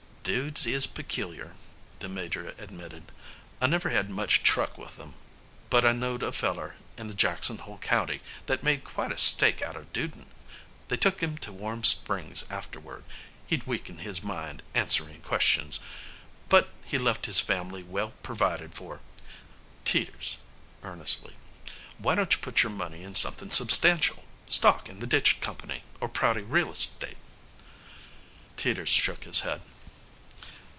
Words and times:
"Dudes 0.23 0.67
is 0.67 0.85
peculiar," 0.85 1.55
the 1.97 2.07
Major 2.07 2.53
admitted. 2.59 3.11
"I 3.59 3.65
never 3.65 3.89
had 3.89 4.07
much 4.07 4.43
truck 4.43 4.77
with 4.77 4.99
'em, 4.99 5.15
but 5.71 5.83
I 5.83 5.93
knowed 5.93 6.21
a 6.21 6.31
feller 6.31 6.75
in 6.95 7.07
the 7.07 7.15
Jackson 7.15 7.57
Hole 7.57 7.79
County 7.79 8.21
that 8.45 8.61
made 8.61 8.83
quite 8.83 9.11
a 9.11 9.17
stake 9.17 9.63
out 9.63 9.75
of 9.75 9.91
dudin'. 9.91 10.27
They 10.89 10.95
took 10.95 11.21
him 11.23 11.39
to 11.39 11.51
Warm 11.51 11.83
Springs 11.83 12.45
afterward 12.51 13.03
he'd 13.47 13.65
weakened 13.65 14.01
his 14.01 14.21
mind 14.23 14.61
answerin' 14.75 15.21
questions 15.21 15.79
but 16.49 16.71
he 16.85 16.99
left 16.99 17.25
his 17.25 17.39
family 17.39 17.81
well 17.81 18.13
pervided 18.21 18.75
for. 18.75 19.01
Teeters," 19.85 20.37
earnestly, 20.83 21.35
"why 21.97 22.13
don't 22.13 22.31
you 22.31 22.39
put 22.39 22.61
your 22.61 22.71
money 22.71 23.01
in 23.01 23.15
somethin' 23.15 23.49
substantial 23.49 24.23
stock 24.47 24.87
in 24.87 24.99
the 24.99 25.07
Ditch 25.07 25.41
Company, 25.41 25.83
or 25.99 26.07
Prouty 26.07 26.41
real 26.43 26.71
estate?" 26.71 27.17
Teeters 28.55 28.89
shook 28.91 29.23
his 29.23 29.39
head. 29.39 29.63